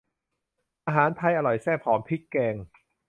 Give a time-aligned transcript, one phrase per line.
[0.85, 2.55] อาหารไทยอร่อยแซ่บหอมพริกแกง